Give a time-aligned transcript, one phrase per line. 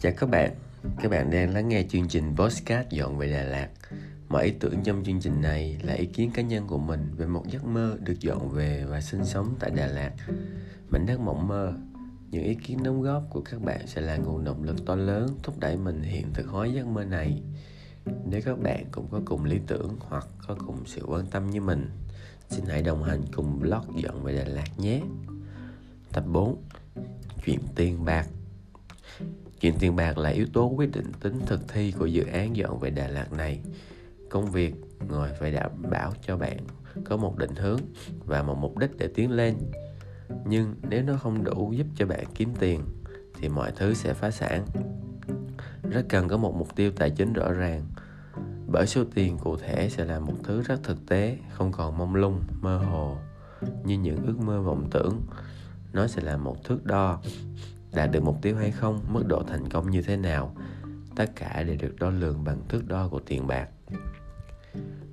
[0.00, 0.54] Chào các bạn,
[0.98, 3.68] các bạn đang lắng nghe chương trình Postcard dọn về Đà Lạt.
[4.28, 7.26] Mọi ý tưởng trong chương trình này là ý kiến cá nhân của mình về
[7.26, 10.12] một giấc mơ được dọn về và sinh sống tại Đà Lạt.
[10.90, 11.72] Mình đang mộng mơ,
[12.30, 15.38] những ý kiến đóng góp của các bạn sẽ là nguồn động lực to lớn
[15.42, 17.42] thúc đẩy mình hiện thực hóa giấc mơ này.
[18.24, 21.60] Nếu các bạn cũng có cùng lý tưởng hoặc có cùng sự quan tâm như
[21.60, 21.90] mình,
[22.50, 25.00] xin hãy đồng hành cùng blog dọn về Đà Lạt nhé.
[26.12, 26.62] Tập 4
[27.44, 28.26] Chuyện tiền bạc
[29.60, 32.78] Chuyện tiền bạc là yếu tố quyết định tính thực thi của dự án dọn
[32.78, 33.60] về Đà Lạt này.
[34.30, 34.74] Công việc
[35.08, 36.58] ngồi phải đảm bảo cho bạn
[37.04, 37.80] có một định hướng
[38.26, 39.54] và một mục đích để tiến lên.
[40.44, 42.80] Nhưng nếu nó không đủ giúp cho bạn kiếm tiền
[43.40, 44.66] thì mọi thứ sẽ phá sản.
[45.90, 47.82] Rất cần có một mục tiêu tài chính rõ ràng
[48.72, 52.14] bởi số tiền cụ thể sẽ là một thứ rất thực tế, không còn mông
[52.14, 53.16] lung, mơ hồ
[53.84, 55.20] như những ước mơ vọng tưởng.
[55.92, 57.20] Nó sẽ là một thước đo
[57.92, 60.54] đạt được mục tiêu hay không, mức độ thành công như thế nào,
[61.16, 63.68] tất cả đều được đo lường bằng thước đo của tiền bạc.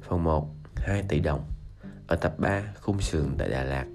[0.02, 1.44] Phần 1 2 tỷ đồng.
[2.08, 3.86] Ở tập 3 khung sườn tại Đà Lạt,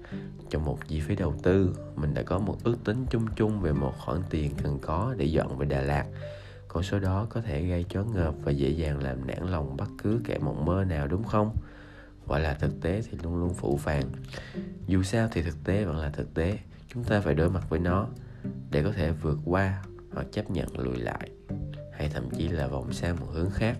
[0.49, 3.73] trong một chi phí đầu tư, mình đã có một ước tính chung chung về
[3.73, 6.05] một khoản tiền cần có để dọn về Đà Lạt.
[6.67, 9.87] Con số đó có thể gây chó ngợp và dễ dàng làm nản lòng bất
[10.03, 11.55] cứ kẻ mộng mơ nào, đúng không?
[12.27, 14.03] Gọi là thực tế thì luôn luôn phụ phàng.
[14.87, 16.59] Dù sao thì thực tế vẫn là thực tế.
[16.87, 18.07] Chúng ta phải đối mặt với nó
[18.71, 21.29] để có thể vượt qua hoặc chấp nhận lùi lại,
[21.93, 23.77] hay thậm chí là vòng sang một hướng khác.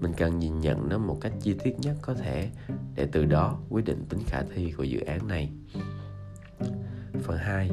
[0.00, 2.50] Mình cần nhìn nhận nó một cách chi tiết nhất có thể
[2.94, 5.50] để từ đó quyết định tính khả thi của dự án này.
[7.22, 7.70] Phần 2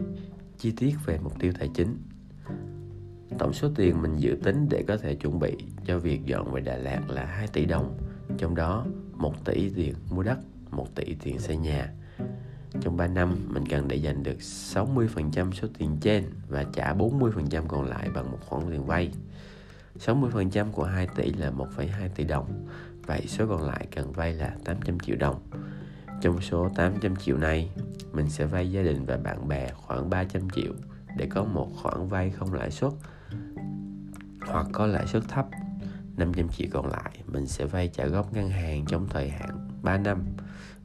[0.58, 1.98] chi tiết về mục tiêu tài chính.
[3.40, 6.62] Tổng số tiền mình dự tính để có thể chuẩn bị cho việc dọn về
[6.62, 7.98] Đà Lạt là 2 tỷ đồng,
[8.38, 10.38] trong đó 1 tỷ tiền mua đất
[10.72, 11.94] 1 tỷ tiền xây nhà
[12.82, 17.68] trong 3 năm, mình cần để dành được 60% số tiền trên và trả 40%
[17.68, 19.12] còn lại bằng một khoản tiền vay.
[20.00, 22.68] 60% của 2 tỷ là 1,2 tỷ đồng,
[23.06, 25.42] vậy số còn lại cần vay là 800 triệu đồng.
[26.22, 27.70] Trong số 800 triệu này,
[28.14, 30.74] mình sẽ vay gia đình và bạn bè khoảng 300 triệu
[31.18, 32.92] để có một khoản vay không lãi suất
[34.48, 35.48] hoặc có lãi suất thấp.
[36.18, 39.98] 500 triệu còn lại mình sẽ vay trả góp ngân hàng trong thời hạn 3
[39.98, 40.24] năm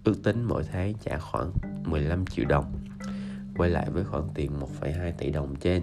[0.05, 1.53] ước tính mỗi tháng trả khoảng
[1.85, 2.87] 15 triệu đồng
[3.57, 5.83] quay lại với khoản tiền 1,2 tỷ đồng trên.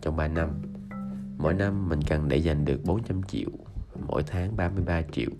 [0.00, 0.50] Trong 3 năm
[1.38, 3.48] mỗi năm mình cần để dành được 400 triệu
[4.08, 5.30] mỗi tháng 33 triệu.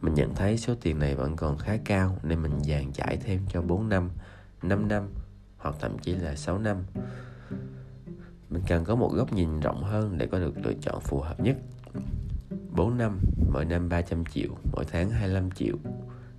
[0.00, 3.40] Mình nhận thấy số tiền này vẫn còn khá cao nên mình dàn trải thêm
[3.48, 4.10] cho 4 năm
[4.62, 5.08] 5 năm
[5.56, 6.76] hoặc thậm chí là 6 năm.
[8.50, 11.40] Mình cần có một góc nhìn rộng hơn để có được lựa chọn phù hợp
[11.40, 11.56] nhất.
[12.70, 13.18] 4 năm,
[13.52, 15.76] mỗi năm 300 triệu, mỗi tháng 25 triệu.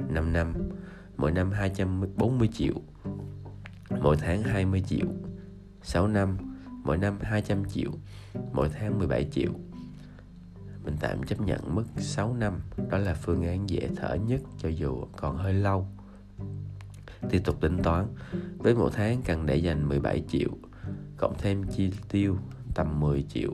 [0.10, 0.54] 5 năm,
[1.24, 2.74] mỗi năm 240 triệu,
[4.02, 5.08] mỗi tháng 20 triệu,
[5.82, 6.38] 6 năm,
[6.84, 7.92] mỗi năm 200 triệu,
[8.54, 9.52] mỗi tháng 17 triệu.
[10.86, 14.70] Mình tạm chấp nhận mức 6 năm, đó là phương án dễ thở nhất cho
[14.70, 15.88] dù còn hơi lâu.
[17.30, 18.08] Tiếp tục tính toán,
[18.58, 20.50] với mỗi tháng cần để dành 17 triệu,
[21.18, 22.38] cộng thêm chi tiêu
[22.76, 23.52] tầm 10 triệu.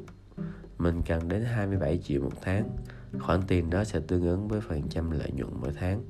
[0.77, 2.69] Mình cần đến 27 triệu một tháng,
[3.19, 6.03] khoản tiền đó sẽ tương ứng với phần trăm lợi nhuận mỗi tháng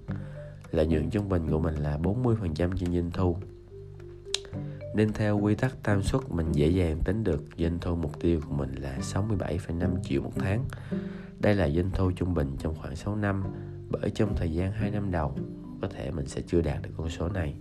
[0.71, 3.37] lợi nhuận trung bình của mình là 40% trên doanh thu.
[4.95, 8.41] Nên theo quy tắc tam suất mình dễ dàng tính được doanh thu mục tiêu
[8.47, 10.65] của mình là 67,5 triệu một tháng.
[11.39, 13.43] Đây là doanh thu trung bình trong khoảng 6 năm
[13.89, 15.35] bởi trong thời gian 2 năm đầu
[15.81, 17.55] có thể mình sẽ chưa đạt được con số này.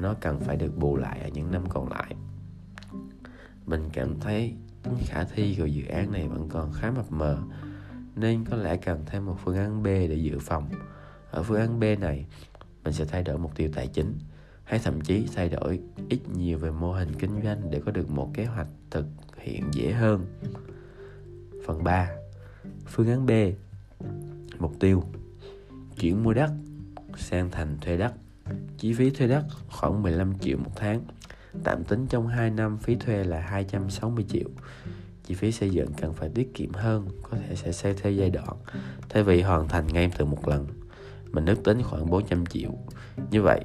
[0.00, 2.14] Nó cần phải được bù lại ở những năm còn lại.
[3.66, 7.38] Mình cảm thấy tính khả thi của dự án này vẫn còn khá mập mờ
[8.16, 10.68] nên có lẽ cần thêm một phương án B để dự phòng
[11.30, 12.26] ở phương án B này,
[12.84, 14.18] mình sẽ thay đổi mục tiêu tài chính,
[14.64, 18.10] hay thậm chí thay đổi ít nhiều về mô hình kinh doanh để có được
[18.10, 20.26] một kế hoạch thực hiện dễ hơn.
[21.66, 22.10] Phần 3
[22.86, 23.30] phương án B,
[24.58, 25.02] mục tiêu,
[26.00, 26.50] chuyển mua đất
[27.16, 28.12] sang thành thuê đất.
[28.78, 31.04] Chi phí thuê đất khoảng 15 triệu một tháng,
[31.64, 34.48] tạm tính trong 2 năm phí thuê là 260 triệu.
[35.24, 38.30] Chi phí xây dựng cần phải tiết kiệm hơn, có thể sẽ xây theo giai
[38.30, 38.56] đoạn,
[39.08, 40.66] thay vì hoàn thành ngay từ một lần
[41.32, 42.70] mình ước tính khoảng 400 triệu
[43.30, 43.60] như vậy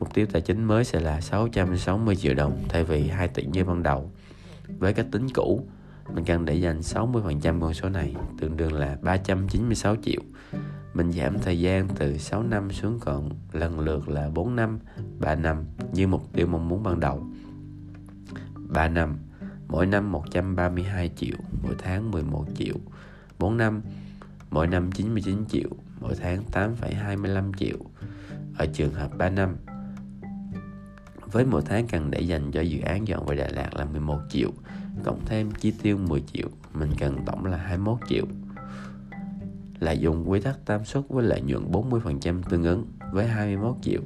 [0.00, 3.64] mục tiêu tài chính mới sẽ là 660 triệu đồng thay vì 2 tỷ như
[3.64, 4.10] ban đầu
[4.78, 5.66] với cách tính cũ
[6.14, 10.20] mình cần để dành 60% con số này tương đương là 396 triệu
[10.98, 14.78] mình giảm thời gian từ 6 năm xuống còn lần lượt là 4 năm,
[15.18, 17.26] 3 năm như mục tiêu mong muốn ban đầu.
[18.54, 19.18] 3 năm,
[19.68, 22.74] mỗi năm 132 triệu, mỗi tháng 11 triệu.
[23.38, 23.82] 4 năm,
[24.50, 27.76] mỗi năm 99 triệu, mỗi tháng 8,25 triệu
[28.58, 29.56] ở trường hợp 3 năm.
[31.32, 34.18] Với mỗi tháng cần để dành cho dự án dọn về Đà Lạt là 11
[34.28, 34.50] triệu
[35.04, 38.24] cộng thêm chi tiêu 10 triệu mình cần tổng là 21 triệu.
[39.80, 44.00] Là dùng quy tắc tam suất với lợi nhuận 40% tương ứng với 21 triệu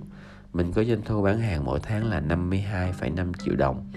[0.52, 3.92] mình có doanh thu bán hàng mỗi tháng là 52,5 triệu đồng.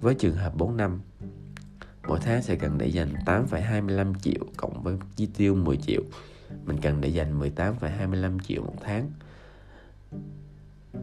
[0.00, 1.00] Với trường hợp 4 năm
[2.08, 6.02] mỗi tháng sẽ cần để dành 8,25 triệu cộng với chi tiêu 10 triệu
[6.64, 9.10] mình cần để dành 18,25 triệu một tháng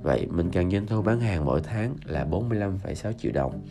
[0.04, 3.66] Vậy mình cần doanh thu bán hàng mỗi tháng là 45,6 triệu đồng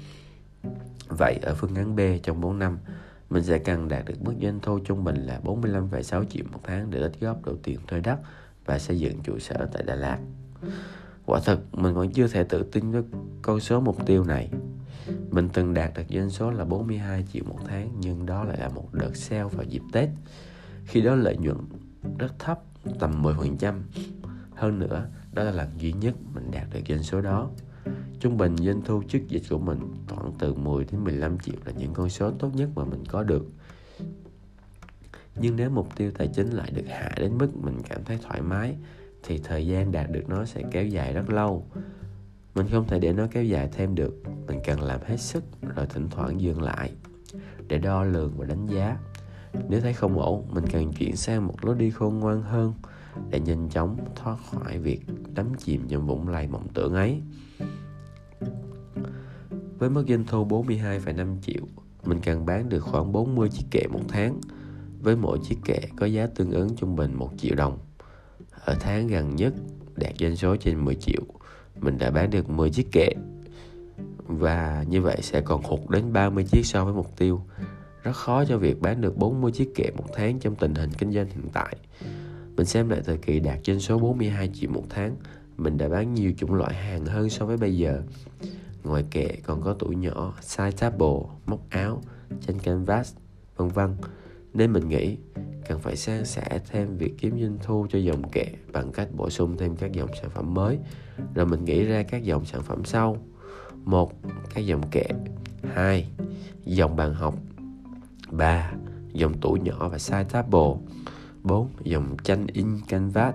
[1.08, 2.78] Vậy ở phương án B trong 4 năm
[3.30, 6.90] mình sẽ cần đạt được mức doanh thu trung bình là 45,6 triệu một tháng
[6.90, 8.18] để tích góp đủ tiền thuê đất
[8.64, 10.18] và xây dựng trụ sở tại Đà Lạt.
[11.26, 13.02] Quả thực mình vẫn chưa thể tự tin với
[13.42, 14.50] con số mục tiêu này.
[15.30, 18.68] Mình từng đạt được doanh số là 42 triệu một tháng nhưng đó lại là
[18.68, 20.08] một đợt sale vào dịp Tết.
[20.86, 21.56] Khi đó lợi nhuận
[22.18, 22.60] rất thấp,
[23.00, 23.80] tầm 10%.
[24.54, 27.50] Hơn nữa, đó là lần duy nhất mình đạt được doanh số đó.
[28.20, 29.78] Trung bình doanh thu trước dịch của mình
[30.08, 33.22] khoảng từ 10 đến 15 triệu là những con số tốt nhất mà mình có
[33.22, 33.46] được.
[35.36, 38.42] Nhưng nếu mục tiêu tài chính lại được hạ đến mức mình cảm thấy thoải
[38.42, 38.76] mái
[39.22, 41.66] thì thời gian đạt được nó sẽ kéo dài rất lâu.
[42.54, 45.44] Mình không thể để nó kéo dài thêm được, mình cần làm hết sức
[45.76, 46.92] rồi thỉnh thoảng dừng lại
[47.68, 48.98] để đo lường và đánh giá.
[49.68, 52.72] Nếu thấy không ổn, mình cần chuyển sang một lối đi khôn ngoan hơn
[53.30, 55.00] để nhanh chóng thoát khỏi việc
[55.34, 57.20] đắm chìm trong vũng lầy mộng tưởng ấy.
[59.78, 61.62] Với mức doanh thu 42,5 triệu,
[62.04, 64.40] mình cần bán được khoảng 40 chiếc kệ một tháng,
[65.02, 67.78] với mỗi chiếc kệ có giá tương ứng trung bình 1 triệu đồng.
[68.64, 69.54] Ở tháng gần nhất
[69.96, 71.22] đạt doanh số trên 10 triệu,
[71.80, 73.08] mình đã bán được 10 chiếc kệ
[74.26, 77.40] và như vậy sẽ còn hụt đến 30 chiếc so với mục tiêu.
[78.04, 81.12] Rất khó cho việc bán được 40 chiếc kệ một tháng trong tình hình kinh
[81.12, 81.76] doanh hiện tại.
[82.56, 85.16] Mình xem lại thời kỳ đạt doanh số 42 triệu một tháng,
[85.56, 88.02] mình đã bán nhiều chủng loại hàng hơn so với bây giờ.
[88.84, 92.02] Ngoài kệ còn có tủ nhỏ, size table, móc áo,
[92.46, 93.14] tranh canvas,
[93.56, 93.96] vân vân.
[94.54, 95.16] Nên mình nghĩ
[95.68, 99.30] cần phải san sẻ thêm việc kiếm doanh thu cho dòng kệ bằng cách bổ
[99.30, 100.78] sung thêm các dòng sản phẩm mới.
[101.34, 103.16] Rồi mình nghĩ ra các dòng sản phẩm sau.
[103.84, 104.12] một
[104.54, 105.06] Các dòng kệ.
[105.74, 106.08] hai
[106.64, 107.34] Dòng bàn học
[108.30, 108.72] ba
[109.12, 110.80] Dòng tủ nhỏ và size table.
[111.42, 111.68] 4.
[111.82, 113.34] Dòng tranh in canvas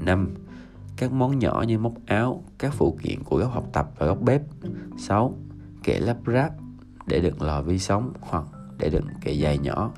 [0.00, 0.34] 5
[0.96, 4.20] các món nhỏ như móc áo, các phụ kiện của góc học tập và góc
[4.20, 4.42] bếp.
[4.98, 5.34] 6.
[5.82, 6.52] Kệ lắp ráp
[7.06, 8.44] để đựng lò vi sóng hoặc
[8.78, 9.92] để đựng kệ dài nhỏ.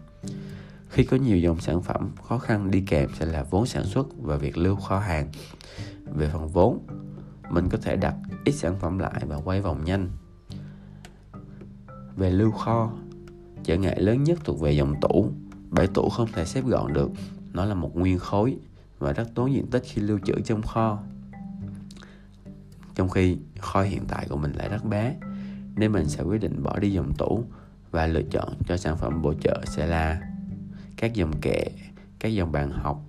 [0.89, 4.07] Khi có nhiều dòng sản phẩm, khó khăn đi kèm sẽ là vốn sản xuất
[4.19, 5.31] và việc lưu kho hàng.
[6.15, 6.87] Về phần vốn,
[7.51, 8.15] mình có thể đặt
[8.45, 10.11] ít sản phẩm lại và quay vòng nhanh.
[12.17, 12.93] Về lưu kho,
[13.65, 15.31] trở ngại lớn nhất thuộc về dòng tủ.
[15.71, 17.11] Bãi tủ không thể xếp gọn được,
[17.53, 18.57] nó là một nguyên khối
[18.99, 20.99] và rất tốn diện tích khi lưu trữ trong kho.
[22.95, 25.17] Trong khi kho hiện tại của mình lại rất bé
[25.77, 27.45] nên mình sẽ quyết định bỏ đi dòng tủ
[27.91, 30.21] và lựa chọn cho sản phẩm bổ trợ sẽ là
[30.97, 31.65] các dòng kệ
[32.19, 33.01] các dòng bàn học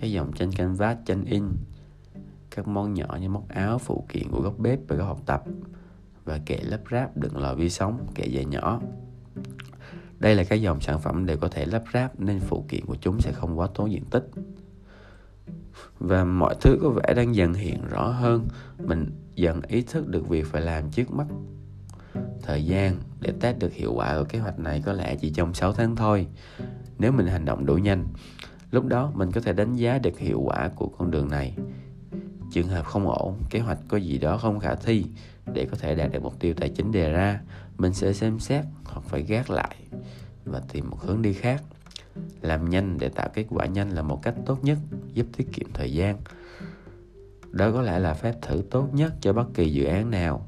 [0.00, 1.44] các dòng tranh canvas tranh in
[2.50, 5.44] các món nhỏ như móc áo phụ kiện của góc bếp và góc học tập
[6.24, 8.80] và kệ lắp ráp đựng lò vi sóng kệ dài nhỏ
[10.18, 12.96] đây là các dòng sản phẩm đều có thể lắp ráp nên phụ kiện của
[13.00, 14.30] chúng sẽ không quá tốn diện tích.
[15.98, 18.48] Và mọi thứ có vẻ đang dần hiện rõ hơn.
[18.78, 21.26] Mình dần ý thức được việc phải làm trước mắt.
[22.42, 25.54] Thời gian để test được hiệu quả của kế hoạch này có lẽ chỉ trong
[25.54, 26.26] 6 tháng thôi.
[26.98, 28.06] Nếu mình hành động đủ nhanh,
[28.70, 31.56] lúc đó mình có thể đánh giá được hiệu quả của con đường này
[32.54, 35.04] trường hợp không ổn, kế hoạch có gì đó không khả thi,
[35.52, 37.40] để có thể đạt được mục tiêu tài chính đề ra,
[37.78, 39.76] mình sẽ xem xét hoặc phải gác lại
[40.44, 41.62] và tìm một hướng đi khác.
[42.40, 44.78] Làm nhanh để tạo kết quả nhanh là một cách tốt nhất,
[45.12, 46.18] giúp tiết kiệm thời gian.
[47.50, 50.46] Đó có lẽ là phép thử tốt nhất cho bất kỳ dự án nào.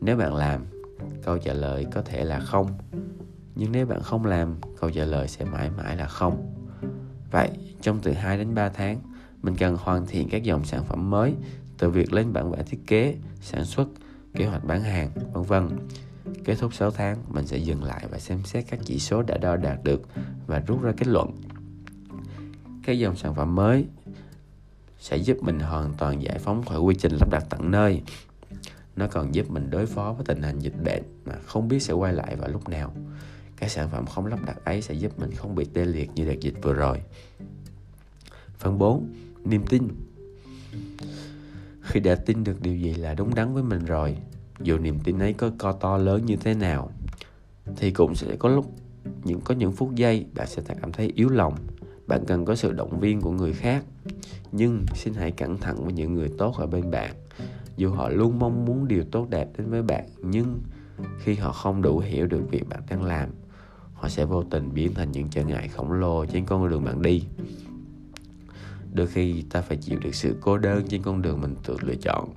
[0.00, 0.66] Nếu bạn làm,
[1.22, 2.78] câu trả lời có thể là không.
[3.54, 6.54] Nhưng nếu bạn không làm, câu trả lời sẽ mãi mãi là không.
[7.30, 7.50] Vậy,
[7.80, 9.11] trong từ 2 đến 3 tháng
[9.42, 11.34] mình cần hoàn thiện các dòng sản phẩm mới
[11.78, 13.88] từ việc lên bản vẽ thiết kế sản xuất
[14.34, 15.68] kế hoạch bán hàng vân vân
[16.44, 19.36] Kết thúc 6 tháng, mình sẽ dừng lại và xem xét các chỉ số đã
[19.36, 20.02] đo đạt được
[20.46, 21.30] và rút ra kết luận.
[22.82, 23.86] Các dòng sản phẩm mới
[24.98, 28.02] sẽ giúp mình hoàn toàn giải phóng khỏi quy trình lắp đặt tận nơi.
[28.96, 31.92] Nó còn giúp mình đối phó với tình hình dịch bệnh mà không biết sẽ
[31.92, 32.94] quay lại vào lúc nào.
[33.56, 36.24] Các sản phẩm không lắp đặt ấy sẽ giúp mình không bị tê liệt như
[36.24, 37.02] đợt dịch vừa rồi.
[38.58, 39.14] Phần 4.
[39.44, 39.88] Niềm tin.
[41.80, 44.16] Khi đã tin được điều gì là đúng đắn với mình rồi,
[44.60, 46.90] dù niềm tin ấy có co to lớn như thế nào,
[47.76, 48.72] thì cũng sẽ có lúc
[49.24, 51.54] những, có những phút giây bạn sẽ cảm thấy yếu lòng,
[52.06, 53.84] bạn cần có sự động viên của người khác.
[54.52, 57.14] Nhưng xin hãy cẩn thận với những người tốt ở bên bạn.
[57.76, 60.60] Dù họ luôn mong muốn điều tốt đẹp đến với bạn, nhưng
[61.18, 63.28] khi họ không đủ hiểu được việc bạn đang làm,
[63.94, 67.02] họ sẽ vô tình biến thành những trở ngại khổng lồ trên con đường bạn
[67.02, 67.24] đi
[68.92, 71.94] đôi khi ta phải chịu được sự cô đơn trên con đường mình tự lựa
[71.94, 72.34] chọn.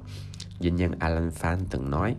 [0.59, 2.15] Doanh nhân alan phan từng nói,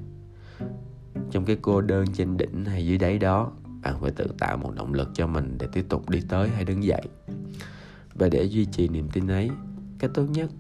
[1.31, 3.53] trong cái cô đơn trên đỉnh hay dưới đáy đó,
[3.83, 6.65] bạn phải tự tạo một động lực cho mình để tiếp tục đi tới hay
[6.65, 7.03] đứng dậy.
[8.15, 9.51] Và để duy trì niềm tin ấy,
[9.99, 10.51] cách tốt nhất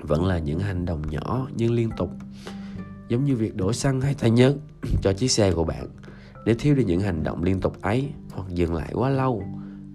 [0.00, 2.10] vẫn là những hành động nhỏ nhưng liên tục,
[3.08, 4.56] giống như việc đổ xăng hay thay nhớt
[5.02, 5.86] cho chiếc xe của bạn.
[6.44, 9.42] Nếu thiếu đi những hành động liên tục ấy, hoặc dừng lại quá lâu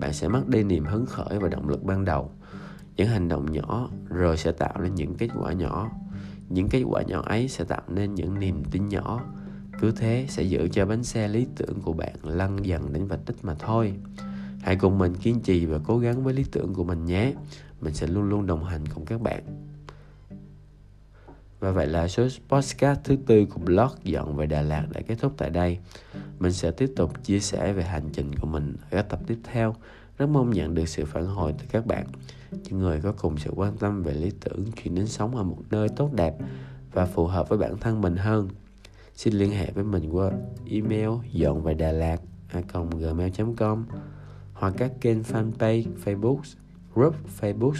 [0.03, 2.31] bạn sẽ mất đi niềm hứng khởi và động lực ban đầu.
[2.95, 5.91] Những hành động nhỏ rồi sẽ tạo nên những kết quả nhỏ.
[6.49, 9.23] Những kết quả nhỏ ấy sẽ tạo nên những niềm tin nhỏ.
[9.79, 13.19] Cứ thế sẽ giữ cho bánh xe lý tưởng của bạn lăn dần đến vạch
[13.27, 13.93] đích mà thôi.
[14.61, 17.33] Hãy cùng mình kiên trì và cố gắng với lý tưởng của mình nhé.
[17.81, 19.43] Mình sẽ luôn luôn đồng hành cùng các bạn
[21.63, 25.15] và vậy là số podcast thứ tư của blog dọn về Đà Lạt đã kết
[25.19, 25.77] thúc tại đây.
[26.39, 29.37] Mình sẽ tiếp tục chia sẻ về hành trình của mình ở các tập tiếp
[29.43, 29.75] theo.
[30.17, 32.07] Rất mong nhận được sự phản hồi từ các bạn,
[32.51, 35.57] những người có cùng sự quan tâm về lý tưởng chuyển đến sống ở một
[35.71, 36.35] nơi tốt đẹp
[36.91, 38.49] và phù hợp với bản thân mình hơn.
[39.15, 40.31] Xin liên hệ với mình qua
[40.69, 42.21] email dọn về Đà Lạt
[42.99, 43.85] gmail.com
[44.53, 46.39] hoặc các kênh fanpage Facebook,
[46.93, 47.75] group Facebook,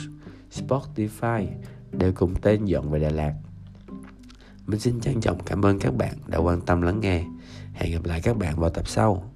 [0.51, 1.47] Spotify
[1.91, 3.33] đều cùng tên dọn về Đà Lạt.
[4.65, 7.23] Mình xin trân trọng cảm ơn các bạn đã quan tâm lắng nghe.
[7.73, 9.32] Hẹn gặp lại các bạn vào tập sau.